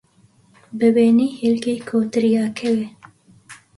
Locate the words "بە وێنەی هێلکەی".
0.77-1.83